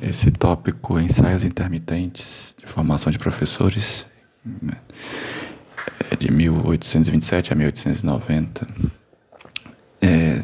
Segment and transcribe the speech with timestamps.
[0.00, 4.06] Esse tópico ensaios intermitentes de formação de professores
[4.44, 4.74] né,
[6.10, 8.66] é de 1827 a 1890.
[10.00, 10.42] É,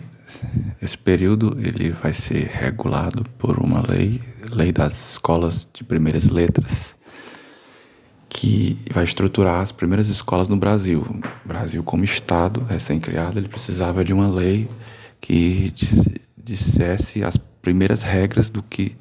[0.83, 6.95] esse período ele vai ser regulado por uma lei, lei das escolas de primeiras letras,
[8.29, 11.01] que vai estruturar as primeiras escolas no Brasil.
[11.45, 14.69] O Brasil, como Estado recém-criado, ele precisava de uma lei
[15.21, 15.73] que
[16.37, 18.95] dissesse as primeiras regras do que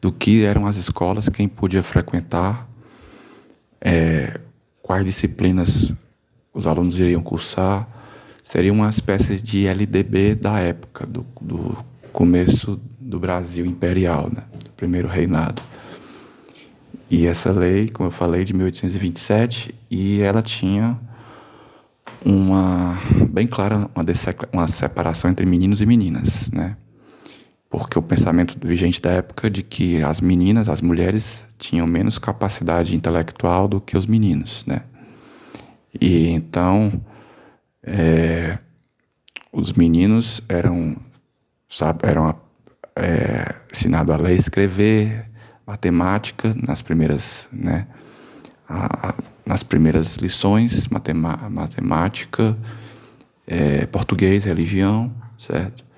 [0.00, 2.68] do que eram as escolas, quem podia frequentar,
[3.80, 4.40] é,
[4.82, 5.92] quais disciplinas
[6.52, 7.86] os alunos iriam cursar.
[8.42, 11.76] Seria uma espécie de LDB da época, do, do
[12.12, 14.42] começo do Brasil imperial, né?
[14.64, 15.62] do primeiro reinado.
[17.10, 20.98] E essa lei, como eu falei, de 1827, e ela tinha
[22.24, 22.96] uma
[23.30, 24.04] bem clara uma,
[24.52, 26.76] uma separação entre meninos e meninas, né?
[27.70, 32.96] Porque o pensamento vigente da época de que as meninas, as mulheres, tinham menos capacidade
[32.96, 34.82] intelectual do que os meninos, né?
[36.00, 37.00] E então
[37.84, 38.58] é,
[39.52, 40.96] os meninos eram,
[41.68, 42.34] sabe, eram
[42.96, 45.26] é, ensinados a ler, escrever,
[45.64, 47.86] matemática nas primeiras, né?
[48.68, 49.14] A,
[49.46, 52.56] nas primeiras lições, matemática,
[53.46, 55.89] é, português, religião, certo?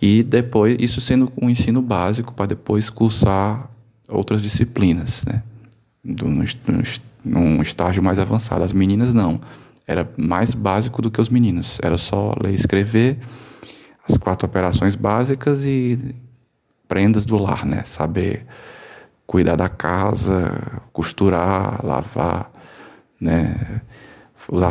[0.00, 3.68] E depois, isso sendo um ensino básico para depois cursar
[4.08, 5.42] outras disciplinas, né?
[6.04, 6.42] num,
[7.24, 8.64] num estágio mais avançado.
[8.64, 9.40] As meninas não.
[9.86, 11.78] Era mais básico do que os meninos.
[11.82, 13.18] Era só ler e escrever,
[14.08, 16.14] as quatro operações básicas e
[16.86, 17.82] prendas do lar, né?
[17.84, 18.46] Saber
[19.26, 22.50] cuidar da casa, costurar, lavar,
[23.20, 23.80] né?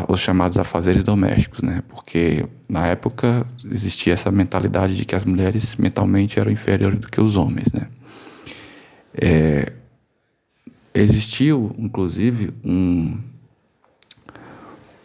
[0.08, 1.84] Os chamados afazeres domésticos, né?
[1.88, 7.22] Porque na época existia essa mentalidade de que as mulheres mentalmente eram inferiores do que
[7.22, 7.88] os homens, né?
[9.14, 9.74] É,
[10.94, 13.18] existiu, inclusive, um,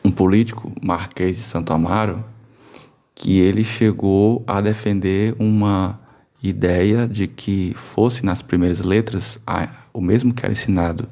[0.04, 2.24] um político, Marquês de Santo Amaro,
[3.14, 6.00] que ele chegou a defender uma
[6.42, 11.08] ideia de que fosse nas primeiras letras a, o mesmo que era ensinado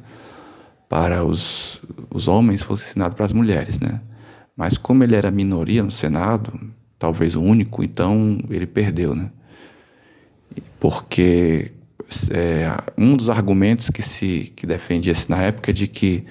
[0.88, 1.80] para os,
[2.12, 4.00] os homens fosse ensinado para as mulheres, né?
[4.56, 6.52] Mas como ele era minoria no Senado,
[6.98, 9.30] talvez o único, então ele perdeu, né?
[10.78, 11.72] Porque
[12.30, 16.24] é, um dos argumentos que se que defendia-se na época é de que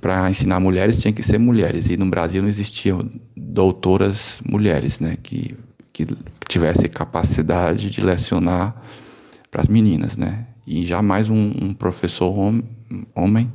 [0.00, 5.16] para ensinar mulheres tinha que ser mulheres e no Brasil não existiam doutoras mulheres, né?
[5.22, 5.54] Que
[5.92, 6.06] que
[6.48, 8.74] tivesse capacidade de lecionar
[9.48, 10.46] para as meninas, né?
[10.66, 12.64] E jamais um, um professor homem
[13.14, 13.50] homem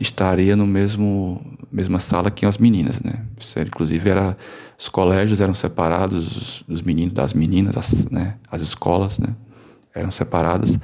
[0.00, 3.24] estaria no mesmo mesma sala que as meninas, né?
[3.66, 4.36] Inclusive era
[4.78, 8.36] os colégios eram separados dos meninos das meninas, as, né?
[8.50, 9.34] As escolas, né?
[9.94, 10.78] Eram separadas,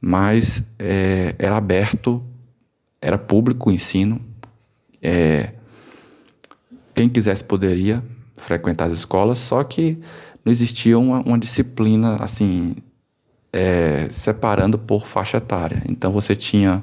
[0.00, 2.22] mas é, era aberto,
[3.00, 4.20] era público o ensino.
[5.02, 5.52] É,
[6.94, 8.02] quem quisesse poderia
[8.36, 9.98] frequentar as escolas, só que
[10.44, 12.74] não existia uma, uma disciplina assim
[13.52, 15.82] é, separando por faixa etária.
[15.88, 16.82] Então você tinha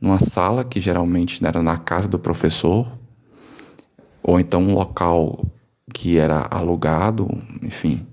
[0.00, 2.86] numa sala, que geralmente era na casa do professor,
[4.22, 5.44] ou então um local
[5.92, 7.28] que era alugado,
[7.62, 8.06] enfim.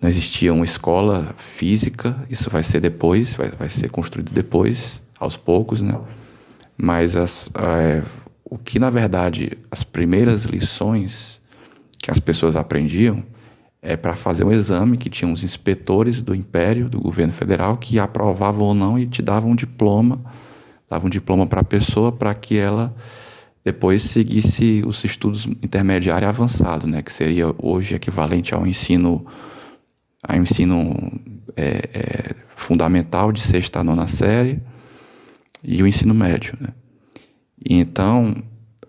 [0.00, 5.36] Não existia uma escola física, isso vai ser depois, vai, vai ser construído depois, aos
[5.36, 5.98] poucos, né?
[6.76, 8.02] Mas as, é,
[8.44, 11.40] o que, na verdade, as primeiras lições
[12.00, 13.22] que as pessoas aprendiam
[13.82, 17.98] é, para fazer um exame que tinha os inspetores do Império, do governo federal, que
[17.98, 20.20] aprovavam ou não e te davam um diploma,
[20.88, 22.94] davam um diploma para a pessoa para que ela
[23.64, 29.26] depois seguisse os estudos intermediário e avançado, né, que seria hoje equivalente ao ensino,
[30.22, 31.12] ao ensino
[31.54, 34.60] é, é, fundamental de sexta a nona série
[35.62, 36.56] e o ensino médio.
[36.58, 36.68] Né.
[37.68, 38.42] E então,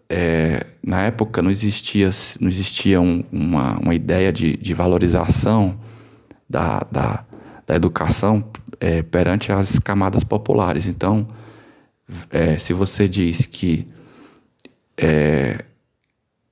[0.09, 5.77] é, na época não existia, não existia um, uma, uma ideia de, de valorização
[6.49, 7.25] da, da,
[7.67, 8.45] da educação
[8.79, 10.87] é, perante as camadas populares.
[10.87, 11.27] Então,
[12.29, 13.87] é, se você diz que
[14.97, 15.63] é,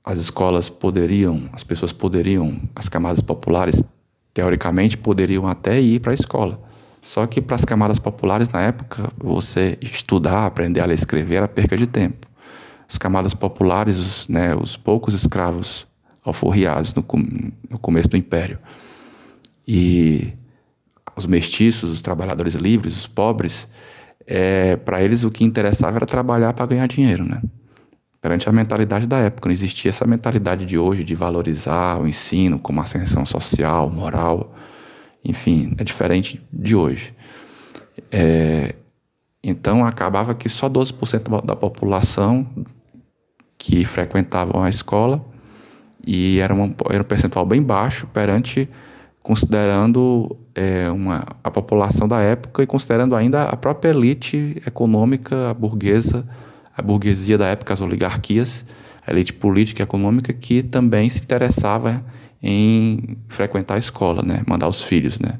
[0.03, 3.83] as escolas poderiam, as pessoas poderiam, as camadas populares,
[4.33, 6.61] teoricamente, poderiam até ir para a escola.
[7.01, 11.35] Só que para as camadas populares, na época, você estudar, aprender a ler e escrever
[11.35, 12.27] era perca de tempo
[12.89, 15.85] as camadas populares, os, né, os poucos escravos
[16.23, 17.05] alforriados no,
[17.69, 18.57] no começo do Império.
[19.67, 20.33] E
[21.15, 23.67] os mestiços, os trabalhadores livres, os pobres,
[24.27, 27.41] é, para eles o que interessava era trabalhar para ganhar dinheiro, né?
[28.19, 32.59] Perante a mentalidade da época, não existia essa mentalidade de hoje de valorizar o ensino
[32.59, 34.53] como ascensão social, moral.
[35.23, 37.13] enfim, é diferente de hoje.
[38.11, 38.75] É,
[39.43, 42.45] então acabava que só 12% da população
[43.57, 45.25] que frequentavam a escola
[46.05, 48.69] e era, uma, era um percentual bem baixo perante
[49.21, 55.53] considerando é, uma, a população da época e considerando ainda a própria elite econômica, a
[55.53, 56.27] burguesa,
[56.75, 58.65] a burguesia da época, as oligarquias,
[59.05, 62.03] a elite política e econômica que também se interessava
[62.41, 65.37] em frequentar a escola, né, mandar os filhos, né.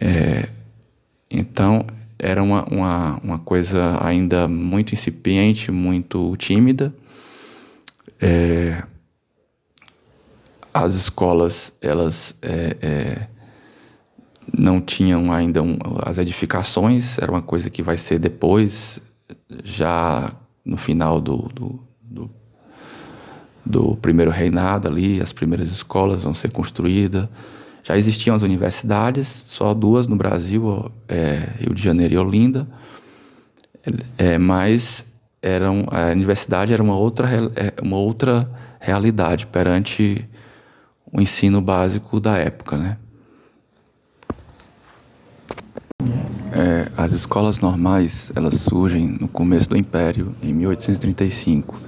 [0.00, 0.48] É,
[1.28, 1.84] então
[2.16, 6.94] era uma, uma, uma coisa ainda muito incipiente, muito tímida.
[8.20, 8.84] É,
[10.72, 13.29] as escolas elas é, é,
[14.56, 19.00] não tinham ainda um, as edificações, era uma coisa que vai ser depois,
[19.64, 20.32] já
[20.64, 22.30] no final do, do, do,
[23.64, 27.28] do primeiro reinado ali, as primeiras escolas vão ser construídas.
[27.82, 32.68] Já existiam as universidades, só duas no Brasil, é, Rio de Janeiro e Olinda,
[34.18, 35.06] é, mas
[35.42, 38.48] eram, a universidade era uma outra, é, uma outra
[38.78, 40.28] realidade perante
[41.12, 42.96] o ensino básico da época, né?
[46.60, 51.80] É, as escolas normais elas surgem no começo do Império, em 1835.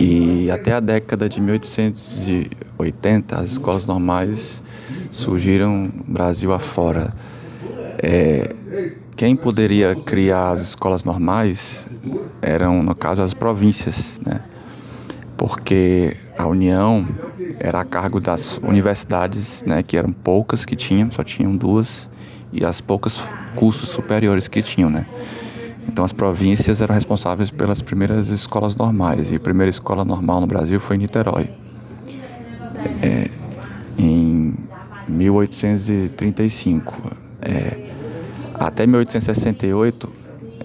[0.00, 4.60] E até a década de 1880, as escolas normais
[5.12, 7.14] surgiram Brasil afora.
[8.02, 8.52] É,
[9.14, 11.86] quem poderia criar as escolas normais
[12.42, 14.40] eram, no caso, as províncias, né?
[15.36, 17.06] porque a União
[17.60, 22.08] era a cargo das universidades, né, que eram poucas que tinham, só tinham duas,
[22.56, 25.06] e as poucas cursos superiores que tinham, né.
[25.88, 30.46] Então as províncias eram responsáveis pelas primeiras escolas normais, e a primeira escola normal no
[30.46, 31.50] Brasil foi em Niterói.
[33.02, 33.28] É,
[33.98, 34.54] em
[35.08, 36.94] 1835.
[37.42, 37.92] É,
[38.54, 40.12] até 1868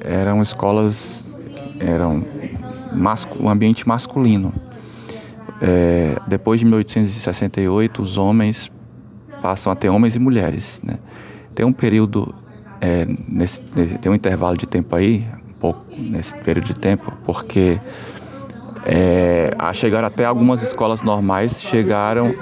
[0.04, 1.24] eram escolas,
[1.80, 2.26] eram
[3.40, 4.54] um ambiente masculino.
[5.62, 8.72] É, depois de 1868, os homens
[9.42, 10.82] passam a ter homens e mulheres.
[10.84, 10.98] Né?
[11.54, 12.34] Tem um período,
[12.80, 17.80] é, nesse, tem um intervalo de tempo aí, um pouco nesse período de tempo, porque
[18.86, 22.34] é, a chegar até algumas escolas normais chegaram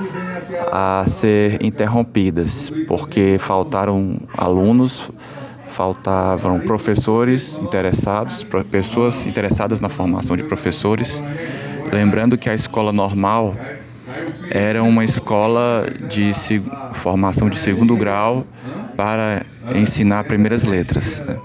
[0.71, 5.11] a ser interrompidas, porque faltaram alunos,
[5.63, 11.23] faltavam professores interessados, pessoas interessadas na formação de professores.
[11.91, 13.55] Lembrando que a escola normal
[14.49, 16.31] era uma escola de
[16.93, 18.45] formação de segundo grau
[18.95, 19.45] para
[19.75, 21.23] ensinar primeiras letras.
[21.25, 21.37] Né?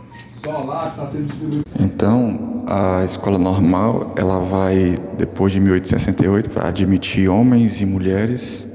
[1.78, 8.69] Então, a escola normal, ela vai, depois de 1868, vai admitir homens e mulheres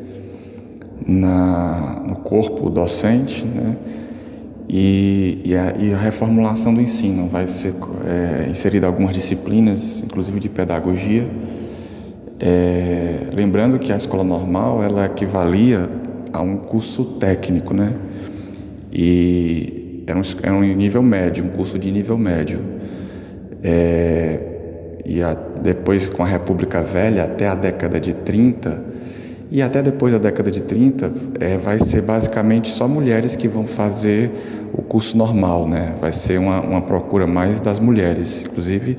[1.06, 3.75] na, no corpo docente, né?
[4.71, 7.73] E, e, a, e, a, reformulação do ensino vai ser
[8.06, 11.27] é, inserida algumas disciplinas, inclusive de pedagogia,
[12.39, 15.89] é, lembrando que a escola normal ela equivalia
[16.31, 17.94] a um curso técnico, né?
[18.91, 22.62] E era um, era um nível médio, um curso de nível médio.
[23.63, 24.39] É,
[25.06, 28.83] e a, depois, com a República Velha, até a década de 30,
[29.51, 33.65] e até depois da década de 30, é, vai ser basicamente só mulheres que vão
[33.65, 34.31] fazer
[34.71, 35.95] o curso normal, né?
[35.99, 38.44] Vai ser uma, uma procura mais das mulheres.
[38.44, 38.97] Inclusive,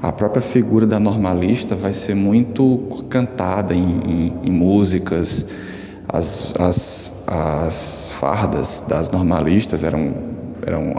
[0.00, 5.44] a própria figura da normalista vai ser muito cantada em, em, em músicas.
[6.08, 10.14] As, as, as fardas das normalistas eram,
[10.66, 10.94] eram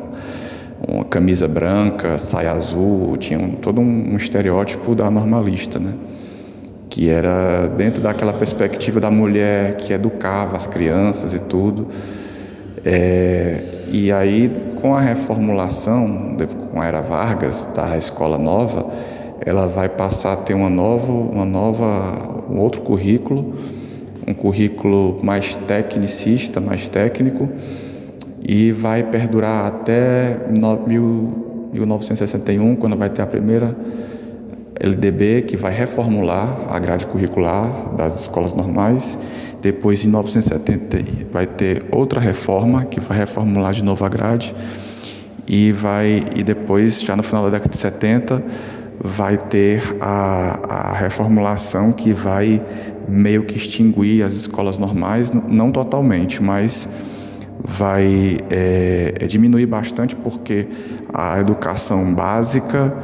[0.88, 5.94] uma camisa branca, saia azul, tinham todo um, um estereótipo da normalista, né?
[6.90, 11.88] que era dentro daquela perspectiva da mulher que educava as crianças e tudo.
[12.84, 16.36] É, e aí, com a reformulação,
[16.72, 18.88] com a era Vargas, da escola nova,
[19.46, 23.54] ela vai passar a ter uma nova, uma nova, um outro currículo,
[24.28, 27.50] um currículo mais tecnicista, mais técnico,
[28.48, 33.76] e vai perdurar até 1961, quando vai ter a primeira
[34.80, 39.18] LDB, que vai reformular a grade curricular das escolas normais
[39.62, 44.56] depois, em 1970, vai ter outra reforma que vai reformular de novo a grade
[45.48, 48.44] e vai e depois, já no final da década de 70,
[49.02, 52.62] vai ter a, a reformulação que vai
[53.08, 56.88] meio que extinguir as escolas normais, não totalmente, mas
[57.64, 60.68] vai é, é, diminuir bastante porque
[61.14, 62.96] a educação básica,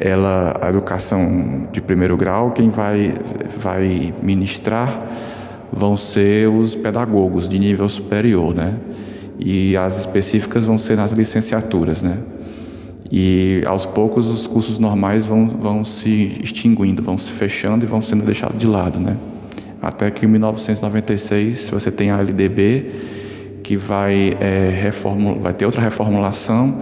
[0.00, 3.14] ela, a educação de primeiro grau, quem vai,
[3.58, 5.06] vai ministrar
[5.72, 8.78] vão ser os pedagogos de nível superior, né?
[9.38, 12.18] E as específicas vão ser nas licenciaturas, né?
[13.10, 18.02] E aos poucos os cursos normais vão, vão se extinguindo, vão se fechando e vão
[18.02, 19.16] sendo deixados de lado, né?
[19.80, 22.90] Até que em 1996 você tem a LDB,
[23.62, 24.90] que vai, é,
[25.40, 26.80] vai ter outra reformulação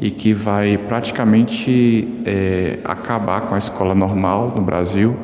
[0.00, 5.16] e que vai praticamente é, acabar com a escola normal no Brasil.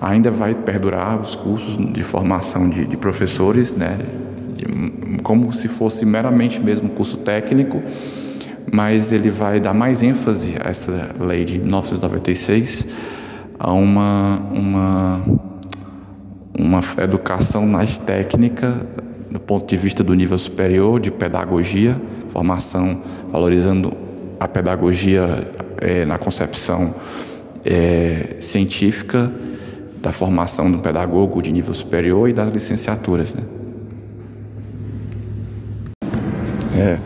[0.00, 3.98] Ainda vai perdurar os cursos de formação de, de professores, né?
[5.22, 7.82] como se fosse meramente mesmo curso técnico,
[8.70, 12.86] mas ele vai dar mais ênfase a essa lei de 1996
[13.58, 15.24] a uma, uma,
[16.58, 18.86] uma educação mais técnica
[19.30, 23.92] do ponto de vista do nível superior de pedagogia, formação valorizando
[24.38, 25.46] a pedagogia
[25.80, 26.94] é, na concepção
[27.64, 29.30] é, científica
[30.00, 33.34] da formação do pedagogo de nível superior e das licenciaturas.
[33.34, 33.42] Né?
[36.74, 36.98] É,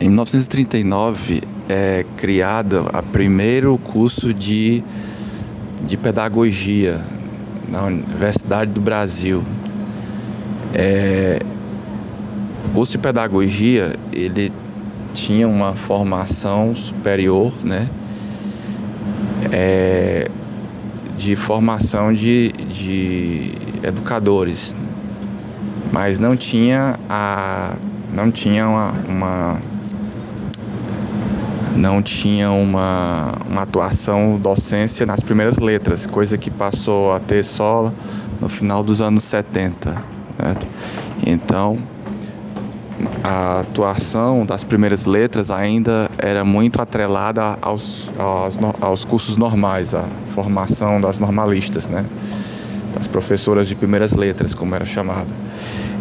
[0.00, 4.82] em 1939 é criado o primeiro curso de,
[5.86, 7.00] de pedagogia
[7.68, 9.44] na Universidade do Brasil.
[10.74, 11.40] É,
[12.66, 14.52] o curso de pedagogia ele
[15.14, 17.88] tinha uma formação superior, né?
[19.52, 20.28] É,
[21.22, 24.74] de formação de, de educadores,
[25.92, 27.76] mas não tinha a
[28.12, 29.62] não tinha uma, uma
[31.76, 37.92] não tinha uma, uma atuação docência nas primeiras letras, coisa que passou a ter só
[38.40, 39.96] no final dos anos 70.
[40.36, 40.66] Certo?
[41.24, 41.78] Então,
[43.22, 49.94] a atuação das primeiras letras ainda era muito atrelada aos, aos, aos cursos normais,
[50.34, 52.04] formação das normalistas, né?
[52.94, 55.28] das professoras de primeiras letras, como era chamado.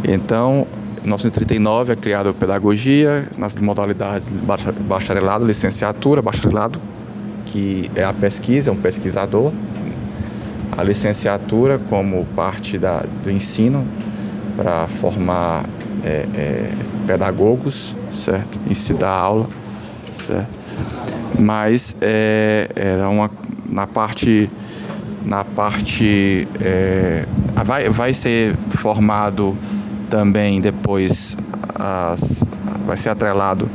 [0.03, 0.67] Então,
[0.99, 4.29] em 1939 é criada a pedagogia nas modalidades
[4.87, 6.79] bacharelado, licenciatura, bacharelado,
[7.45, 9.51] que é a pesquisa, é um pesquisador,
[10.77, 13.85] a licenciatura como parte da, do ensino
[14.55, 15.65] para formar
[16.03, 16.71] é, é,
[17.05, 18.59] pedagogos, certo?
[18.69, 19.47] Ensinar aula,
[20.17, 20.61] certo?
[21.39, 23.29] Mas é, era uma
[23.71, 24.49] na parte
[25.25, 27.25] na parte é,
[27.63, 29.55] vai, vai ser formado
[30.09, 31.37] também depois
[31.75, 32.43] as,
[32.85, 33.69] vai ser atrelado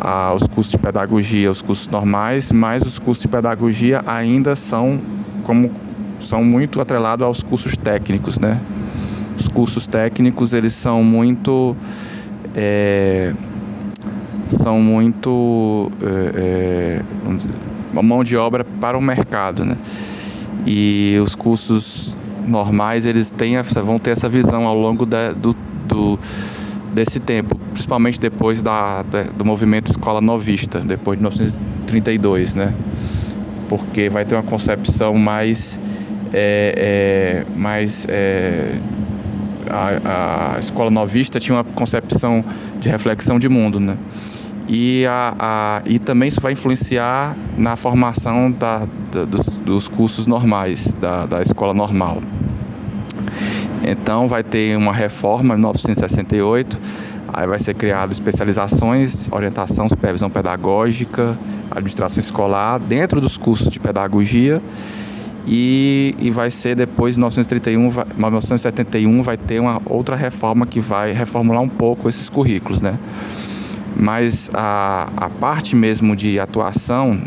[0.00, 4.98] aos cursos de pedagogia, aos cursos normais, mas os cursos de pedagogia ainda são
[5.44, 5.70] como
[6.20, 8.58] são muito atrelados aos cursos técnicos, né?
[9.38, 11.76] Os cursos técnicos eles são muito
[12.54, 13.32] é,
[14.48, 17.02] são muito é, é,
[17.92, 19.76] mão de obra para o mercado, né?
[20.66, 22.14] E os cursos
[22.46, 25.54] normais eles têm essa, vão ter essa visão ao longo da, do,
[25.86, 26.18] do,
[26.92, 32.74] desse tempo, principalmente depois da, da, do movimento escola novista, depois de 1932, né?
[33.68, 35.78] Porque vai ter uma concepção mais
[36.32, 38.76] é, é, mais é,
[39.68, 42.44] a, a, escola novista tinha uma concepção
[42.80, 43.96] de reflexão de mundo, né?
[44.72, 50.28] E, a, a, e também isso vai influenciar na formação da, da, dos, dos cursos
[50.28, 52.22] normais, da, da escola normal.
[53.82, 56.78] Então vai ter uma reforma em 1968,
[57.32, 61.36] aí vai ser criado especializações, orientação, supervisão pedagógica,
[61.68, 64.62] administração escolar dentro dos cursos de pedagogia
[65.48, 71.12] e, e vai ser depois, em 1931, 1971, vai ter uma outra reforma que vai
[71.12, 72.96] reformular um pouco esses currículos, né?
[74.00, 77.20] Mas a, a parte mesmo de atuação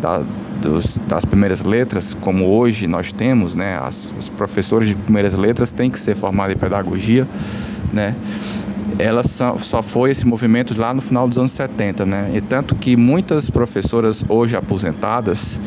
[0.00, 0.22] da,
[0.62, 5.72] dos, das primeiras letras, como hoje nós temos, né, as, os professores de primeiras letras
[5.72, 7.28] têm que ser formados em pedagogia,
[7.92, 8.14] né,
[8.98, 12.74] ela só, só foi esse movimento lá no final dos anos 70, né, e tanto
[12.74, 15.60] que muitas professoras hoje aposentadas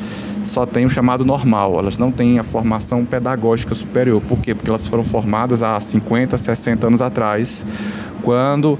[0.43, 4.21] só têm o chamado normal, elas não têm a formação pedagógica superior.
[4.21, 4.53] Por quê?
[4.53, 7.65] Porque elas foram formadas há 50, 60 anos atrás,
[8.21, 8.77] quando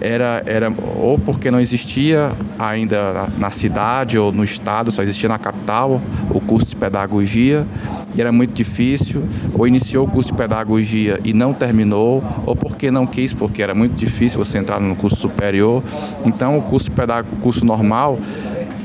[0.00, 5.38] era, era ou porque não existia ainda na, cidade ou no estado, só existia na
[5.38, 6.00] capital
[6.30, 7.66] o curso de pedagogia
[8.14, 9.22] e era muito difícil,
[9.54, 13.74] ou iniciou o curso de pedagogia e não terminou, ou porque não quis, porque era
[13.74, 15.82] muito difícil você entrar no curso superior.
[16.24, 18.18] Então o curso, pedag curso normal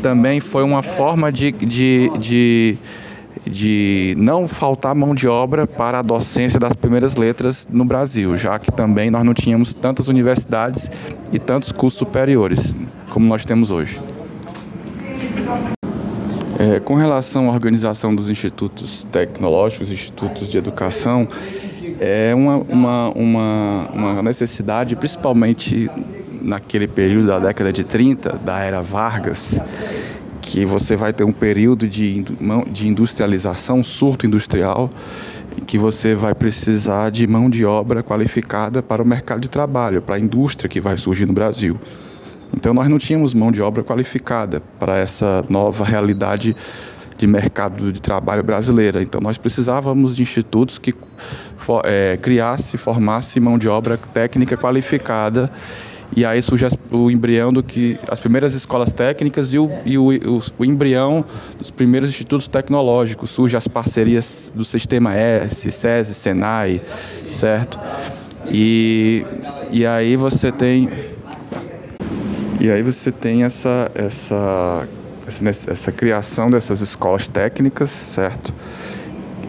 [0.01, 2.77] também foi uma forma de, de, de
[3.46, 8.58] de não faltar mão de obra para a docência das primeiras letras no Brasil, já
[8.58, 10.90] que também nós não tínhamos tantas universidades
[11.32, 12.76] e tantos cursos superiores
[13.10, 14.00] como nós temos hoje.
[16.60, 21.28] É, com relação à organização dos institutos tecnológicos, institutos de educação,
[22.00, 25.90] é uma, uma, uma, uma necessidade, principalmente
[26.42, 29.62] naquele período da década de 30, da era Vargas,
[30.54, 32.24] que você vai ter um período de,
[32.72, 34.88] de industrialização, surto industrial,
[35.66, 40.14] que você vai precisar de mão de obra qualificada para o mercado de trabalho, para
[40.14, 41.76] a indústria que vai surgir no Brasil.
[42.56, 46.56] Então nós não tínhamos mão de obra qualificada para essa nova realidade
[47.18, 49.02] de mercado de trabalho brasileira.
[49.02, 50.94] Então nós precisávamos de institutos que
[51.84, 55.52] é, criasse, formasse mão de obra técnica qualificada
[56.15, 60.10] e aí surge o embrião do que as primeiras escolas técnicas e o, e o,
[60.12, 61.25] o, o embrião
[61.58, 63.29] dos primeiros institutos tecnológicos.
[63.29, 66.82] Surge as parcerias do Sistema S, SESI, Senai,
[67.27, 67.79] certo?
[68.48, 69.25] E,
[69.72, 70.89] e aí você tem
[72.60, 74.88] e aí você tem essa, essa,
[75.27, 78.53] essa, essa criação dessas escolas técnicas, certo?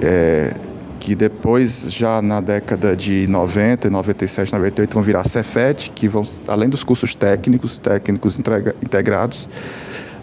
[0.03, 0.53] É,
[1.05, 6.67] que depois, já na década de 90, 97, 98, vão virar Cefet, que vão, além
[6.67, 9.47] dos cursos técnicos, técnicos integrados,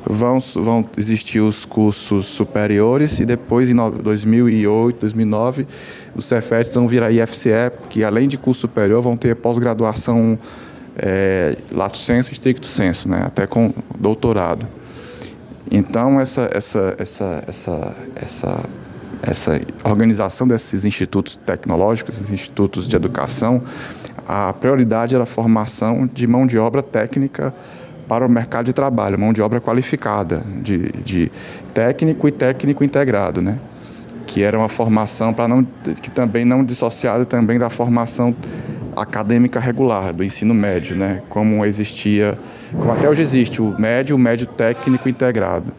[0.03, 5.67] vão, vão existir os cursos superiores e depois, em 2008, 2009,
[6.15, 10.35] os Cefets vão virar IFCE, que além de curso superior, vão ter pós-graduação
[10.97, 13.21] é, lato senso e stricto senso, né?
[13.23, 14.67] até com doutorado.
[15.69, 18.65] Então, essa, essa, essa, essa, essa,
[19.21, 23.61] essa organização desses institutos tecnológicos, esses institutos de educação,
[24.27, 27.53] a prioridade era a formação de mão de obra técnica
[28.07, 31.31] para o mercado de trabalho, mão de obra qualificada, de, de
[31.73, 33.57] técnico e técnico integrado, né?
[34.31, 35.67] que era uma formação para não
[36.01, 38.33] que também não dissociada também da formação
[38.95, 41.21] acadêmica regular do ensino médio, né?
[41.27, 42.37] Como existia,
[42.71, 45.73] como até hoje existe o médio, o médio técnico integrado.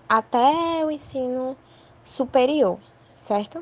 [0.07, 1.57] até o ensino
[2.05, 2.79] superior,
[3.17, 3.61] certo?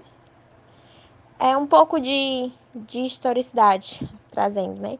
[1.45, 4.97] É um pouco de, de historicidade trazendo, né?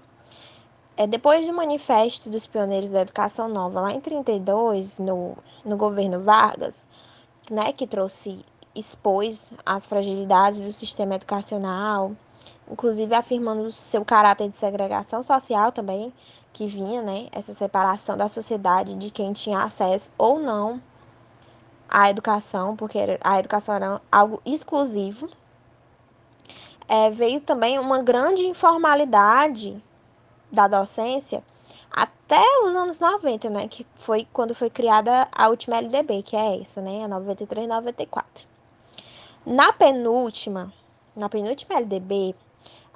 [0.98, 6.20] É, depois do Manifesto dos Pioneiros da Educação Nova, lá em 32, no, no governo
[6.20, 6.84] Vargas,
[7.50, 8.44] né, que trouxe,
[8.76, 12.12] expôs as fragilidades do sistema educacional,
[12.70, 16.14] inclusive afirmando seu caráter de segregação social também,
[16.52, 20.82] que vinha, né, essa separação da sociedade de quem tinha acesso ou não
[21.88, 25.30] à educação, porque a educação era algo exclusivo.
[26.88, 29.84] É, veio também uma grande informalidade
[30.52, 31.44] da docência
[31.92, 36.60] até os anos 90, né, que foi quando foi criada a última LDB, que é
[36.60, 38.48] essa, né, a 93 94.
[39.46, 40.74] Na penúltima,
[41.16, 42.36] na penúltima LDB,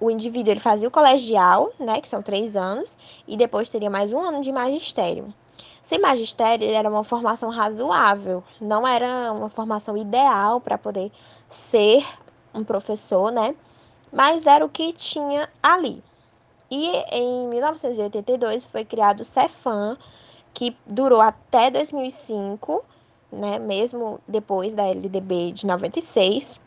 [0.00, 2.96] o indivíduo ele fazia o colegial, né, que são três anos,
[3.28, 5.32] e depois teria mais um ano de magistério.
[5.82, 11.12] Sem magistério, ele era uma formação razoável, não era uma formação ideal para poder
[11.48, 12.04] ser
[12.52, 13.54] um professor, né?
[14.12, 16.02] Mas era o que tinha ali.
[16.70, 19.96] E em 1982 foi criado o Cefam,
[20.54, 22.84] que durou até 2005,
[23.32, 23.58] né?
[23.58, 26.60] Mesmo depois da LDB de 96.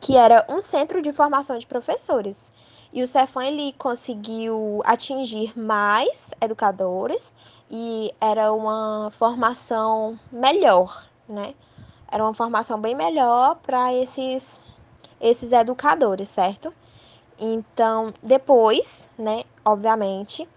[0.00, 2.50] que era um centro de formação de professores.
[2.92, 7.34] E o Cefam ele conseguiu atingir mais educadores
[7.70, 11.54] e era uma formação melhor, né?
[12.10, 14.60] Era uma formação bem melhor para esses
[15.20, 16.72] esses educadores, certo?
[17.38, 20.48] Então, depois, né, obviamente,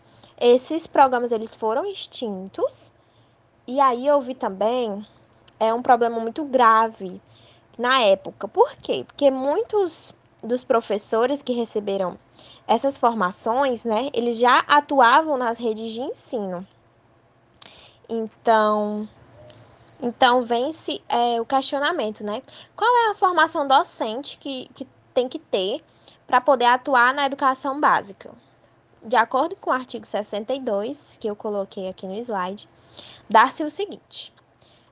[0.41, 2.91] esses programas eles foram extintos.
[3.67, 5.05] E aí houve também
[5.59, 7.21] é um problema muito grave
[7.77, 8.47] na época.
[8.47, 9.03] Por quê?
[9.05, 12.17] Porque muitos dos professores que receberam
[12.67, 16.67] essas formações, né, eles já atuavam nas redes de ensino.
[18.09, 19.07] Então,
[20.01, 22.41] então vem-se é, o questionamento, né?
[22.75, 25.83] Qual é a formação docente que, que tem que ter
[26.25, 28.31] para poder atuar na educação básica?
[29.03, 32.69] De acordo com o artigo 62, que eu coloquei aqui no slide,
[33.27, 34.31] dá-se o seguinte: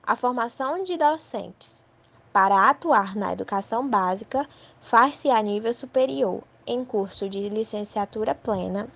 [0.02, 1.86] a formação de docentes
[2.32, 4.48] para atuar na educação básica
[4.80, 8.88] faz-se a nível superior, em curso de licenciatura plena,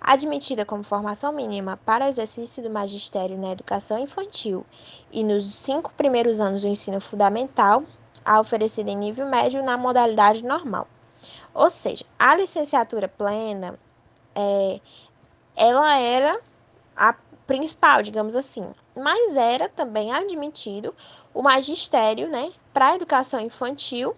[0.00, 4.64] admitida como formação mínima para o exercício do magistério na educação infantil
[5.12, 7.82] e nos cinco primeiros anos do ensino fundamental,
[8.24, 10.88] a oferecida em nível médio na modalidade normal.
[11.52, 13.78] Ou seja, a licenciatura plena
[14.34, 14.80] é,
[15.56, 16.40] ela era
[16.96, 17.14] a
[17.46, 18.66] principal, digamos assim,
[18.96, 20.94] mas era também admitido
[21.32, 24.16] o magistério, né, para a educação infantil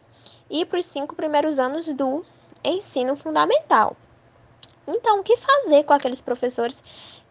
[0.48, 2.24] e para os cinco primeiros anos do
[2.64, 3.96] ensino fundamental.
[4.87, 6.83] Então, o que fazer com aqueles professores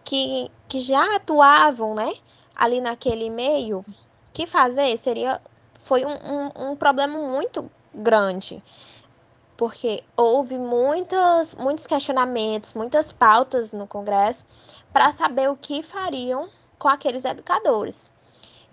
[0.04, 2.14] que, que já atuavam, né,
[2.56, 3.80] ali naquele meio?
[3.80, 3.86] O
[4.34, 5.42] que fazer seria
[5.80, 8.62] foi um, um, um problema muito grande
[9.58, 14.46] porque houve muitas, muitos questionamentos, muitas pautas no Congresso
[14.92, 18.10] para saber o que fariam com aqueles educadores.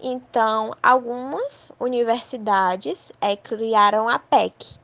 [0.01, 4.77] Então, algumas universidades é, criaram a PEC,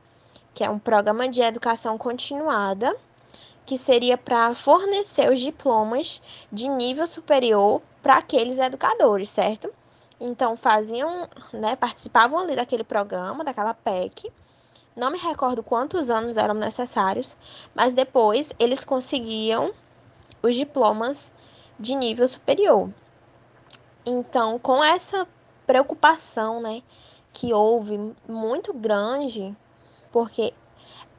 [0.53, 2.95] que é um programa de educação continuada,
[3.65, 9.71] que seria para fornecer os diplomas de nível superior para aqueles educadores, certo?
[10.19, 14.31] Então, faziam, né, participavam ali daquele programa, daquela PEC,
[14.99, 17.37] não me recordo quantos anos eram necessários,
[17.73, 19.73] mas depois eles conseguiam
[20.41, 21.31] os diplomas
[21.79, 22.89] de nível superior.
[24.05, 25.27] Então, com essa
[25.65, 26.81] preocupação, né,
[27.31, 29.55] que houve muito grande,
[30.11, 30.53] porque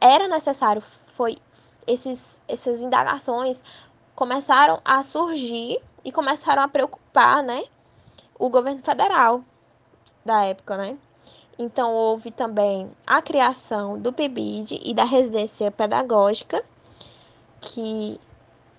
[0.00, 1.36] era necessário, foi
[1.86, 3.62] esses, essas indagações
[4.14, 7.64] começaram a surgir e começaram a preocupar, né,
[8.38, 9.44] o governo federal
[10.24, 10.98] da época, né?
[11.62, 16.64] Então, houve também a criação do PIBID e da residência pedagógica,
[17.60, 18.18] que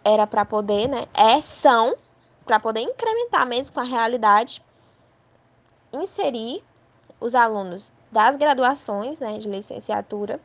[0.03, 1.05] era para poder, né?
[1.13, 1.95] É, são,
[2.43, 4.63] para poder incrementar mesmo com a realidade,
[5.93, 6.63] inserir
[7.19, 10.39] os alunos das graduações, né, de licenciatura,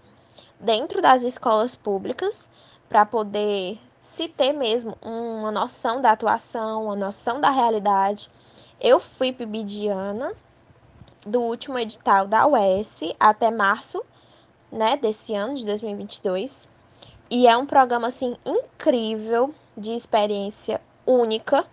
[0.61, 2.51] dentro das escolas públicas,
[2.87, 8.29] para poder se ter mesmo uma noção da atuação, uma noção da realidade.
[8.79, 10.35] Eu fui pibidiana,
[11.26, 14.02] do último edital da UES até março,
[14.70, 16.68] né, desse ano de 2022.
[17.28, 21.66] E é um programa assim incrível, de experiência única,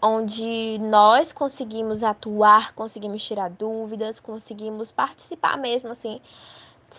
[0.00, 6.20] onde nós conseguimos atuar, conseguimos tirar dúvidas, conseguimos participar mesmo assim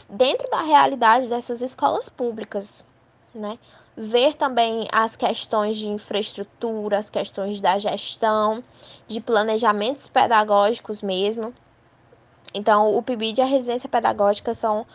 [0.10, 2.84] dentro da realidade dessas escolas públicas,
[3.34, 3.60] né?
[3.96, 8.64] Ver também as questões de infraestrutura, as questões da gestão,
[9.08, 11.54] de planejamentos pedagógicos mesmo.
[12.54, 14.86] Então, o PIBID e a residência pedagógica são,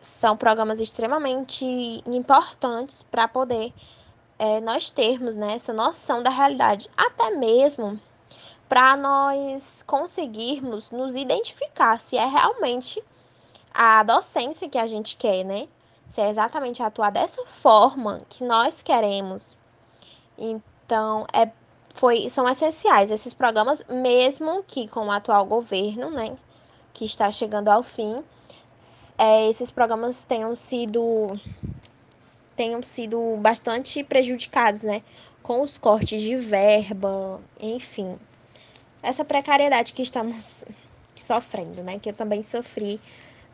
[0.00, 1.64] são programas extremamente
[2.06, 3.72] importantes para poder
[4.38, 8.00] é, nós termos né, essa noção da realidade, até mesmo
[8.68, 13.02] para nós conseguirmos nos identificar se é realmente
[13.74, 15.68] a docência que a gente quer, né?
[16.08, 19.58] Se é exatamente atuar dessa forma que nós queremos.
[20.38, 21.50] Então, é,
[21.94, 26.36] foi, são essenciais esses programas, mesmo que com o atual governo, né?
[26.92, 28.22] Que está chegando ao fim,
[29.18, 31.38] é, esses programas tenham sido
[32.56, 35.02] tenham sido bastante prejudicados, né?
[35.42, 38.18] Com os cortes de verba, enfim.
[39.02, 40.66] Essa precariedade que estamos
[41.16, 41.98] sofrendo, né?
[41.98, 43.00] Que eu também sofri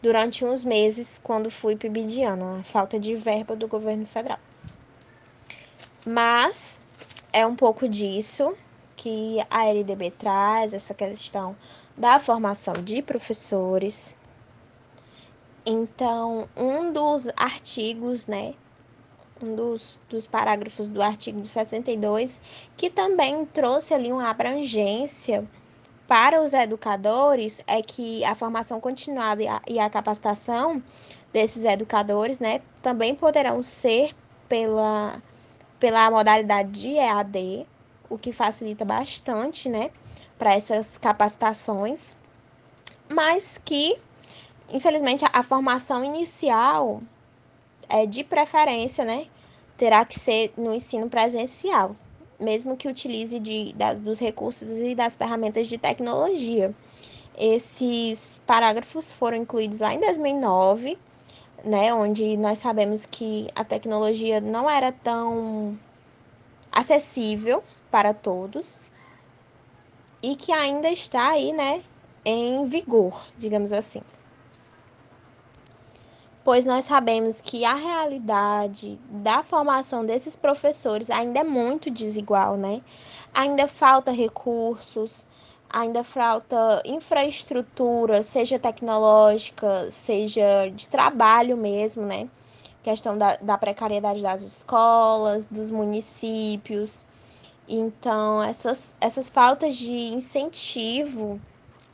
[0.03, 4.41] durante uns meses quando fui pibidiana, a falta de verba do governo federal.
[6.05, 6.81] Mas
[7.33, 8.57] é um pouco disso
[8.97, 11.57] que a LDB traz, essa questão
[11.97, 14.15] da formação de professores.
[15.65, 18.55] Então, um dos artigos, né,
[19.43, 22.41] um dos, dos parágrafos do artigo 62,
[22.77, 25.49] que também trouxe ali uma abrangência
[26.07, 30.83] para os educadores é que a formação continuada e a, e a capacitação
[31.33, 34.15] desses educadores, né, também poderão ser
[34.49, 35.21] pela,
[35.81, 37.67] pela modalidade de EAD,
[38.09, 39.91] o que facilita bastante, né,
[40.39, 42.17] para essas capacitações,
[43.09, 43.97] mas que,
[44.73, 47.03] infelizmente, a, a formação inicial
[47.89, 49.27] é de preferência, né,
[49.77, 51.95] terá que ser no ensino presencial,
[52.39, 56.75] mesmo que utilize de, das, dos recursos e das ferramentas de tecnologia.
[57.39, 60.99] Esses parágrafos foram incluídos lá em 2009,
[61.65, 65.79] né, onde nós sabemos que a tecnologia não era tão
[66.73, 68.91] acessível para todos
[70.27, 71.83] e que ainda está aí, né,
[72.25, 74.03] em vigor, digamos assim
[76.47, 82.83] pois nós sabemos que a realidade da formação desses professores ainda é muito desigual, né?
[83.35, 85.27] Ainda falta recursos,
[85.69, 92.29] ainda falta infraestrutura, seja tecnológica, seja de trabalho mesmo, né?
[92.81, 97.05] Questão da, da precariedade das escolas, dos municípios.
[97.69, 101.41] Então, essas, essas faltas de incentivo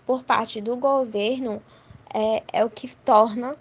[0.06, 1.62] por parte do governo
[2.12, 3.56] é, é o que torna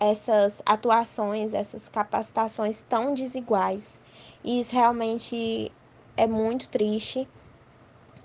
[0.00, 4.00] essas atuações, essas capacitações tão desiguais.
[4.42, 5.70] E isso realmente
[6.16, 7.28] é muito triste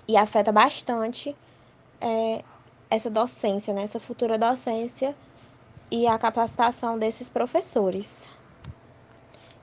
[0.08, 1.36] e afeta bastante
[2.00, 2.42] é,
[2.90, 3.82] essa docência, né?
[3.82, 5.14] essa futura docência
[5.90, 8.28] e a capacitação desses professores.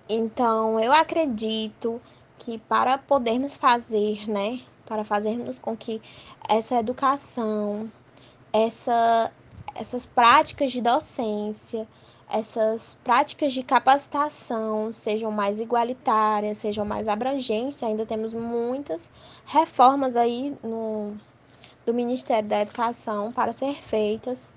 [0.07, 2.01] Então, eu acredito
[2.37, 6.01] que para podermos fazer, né, para fazermos com que
[6.47, 7.91] essa educação,
[8.51, 9.31] essa,
[9.75, 11.87] essas práticas de docência,
[12.29, 17.83] essas práticas de capacitação sejam mais igualitárias, sejam mais abrangentes.
[17.83, 19.07] Ainda temos muitas
[19.45, 21.15] reformas aí no
[21.85, 24.53] do Ministério da Educação para ser feitas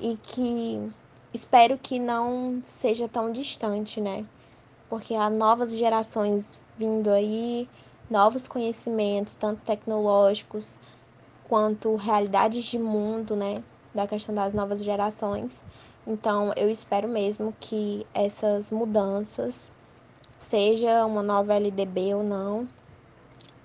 [0.00, 0.90] e que
[1.32, 4.24] espero que não seja tão distante, né?
[4.88, 7.68] Porque há novas gerações vindo aí,
[8.10, 10.78] novos conhecimentos, tanto tecnológicos
[11.44, 13.56] quanto realidades de mundo, né?
[13.94, 15.64] Da questão das novas gerações.
[16.06, 19.70] Então, eu espero mesmo que essas mudanças,
[20.38, 22.68] seja uma nova LDB ou não,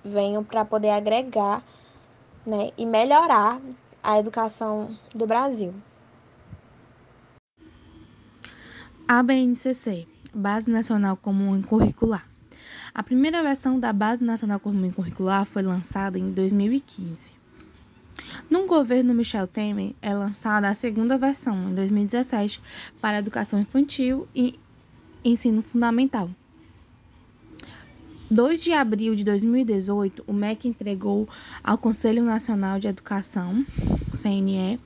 [0.04, 1.62] venham para poder agregar
[2.44, 3.60] né, e melhorar
[4.02, 5.74] a educação do Brasil.
[9.08, 12.35] A BNCC, Base Nacional Comum Curricular.
[12.96, 17.34] A primeira versão da Base Nacional Comum Curricular foi lançada em 2015.
[18.48, 22.58] No governo Michel Temer, é lançada a segunda versão, em 2017,
[22.98, 24.58] para educação infantil e
[25.22, 26.30] ensino fundamental.
[28.30, 31.28] 2 de abril de 2018, o MEC entregou
[31.62, 33.62] ao Conselho Nacional de Educação,
[34.14, 34.80] CNE,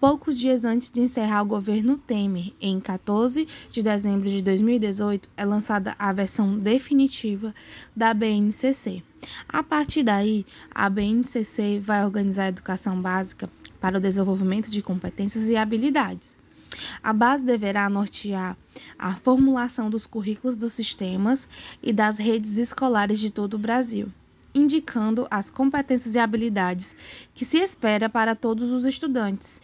[0.00, 2.52] poucos dias antes de encerrar o governo Temer.
[2.60, 7.54] Em 14 de dezembro de 2018, é lançada a versão definitiva
[7.94, 9.02] da BNCC.
[9.48, 15.48] A partir daí, a BNCC vai organizar a educação básica para o desenvolvimento de competências
[15.48, 16.36] e habilidades.
[17.02, 18.56] A base deverá nortear
[18.98, 21.48] a formulação dos currículos dos sistemas
[21.82, 24.12] e das redes escolares de todo o Brasil,
[24.54, 26.96] indicando as competências e habilidades
[27.34, 29.60] que se espera para todos os estudantes,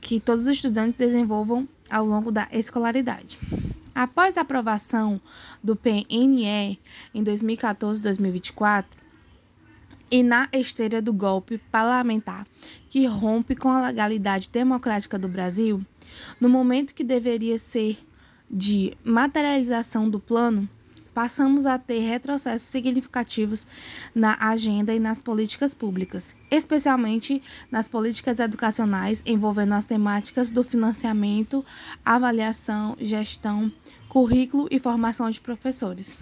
[0.00, 3.38] que todos os estudantes desenvolvam ao longo da escolaridade.
[3.94, 5.20] Após a aprovação
[5.62, 6.78] do PNE
[7.14, 8.84] em 2014-2024,
[10.10, 12.46] e na esteira do golpe parlamentar
[12.88, 15.84] que rompe com a legalidade democrática do Brasil,
[16.40, 17.98] no momento que deveria ser
[18.48, 20.68] de materialização do plano,
[21.16, 23.66] passamos a ter retrocessos significativos
[24.14, 31.64] na agenda e nas políticas públicas, especialmente nas políticas educacionais envolvendo as temáticas do financiamento,
[32.04, 33.72] avaliação, gestão,
[34.10, 36.18] currículo e formação de professores.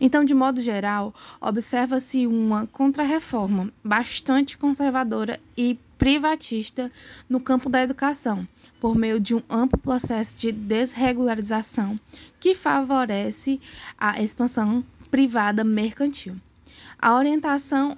[0.00, 6.90] Então, de modo geral, observa-se uma contrarreforma bastante conservadora e privatista
[7.28, 8.46] no campo da educação,
[8.80, 11.98] por meio de um amplo processo de desregularização
[12.38, 13.60] que favorece
[13.96, 16.36] a expansão privada mercantil.
[16.98, 17.96] A orientação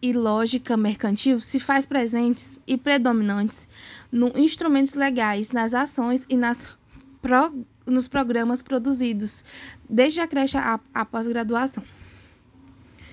[0.00, 3.66] e lógica mercantil se faz presentes e predominantes
[4.10, 6.76] nos instrumentos legais, nas ações e nas
[7.20, 7.52] pro,
[7.84, 9.44] nos programas produzidos,
[9.88, 11.82] desde a creche à, à pós-graduação.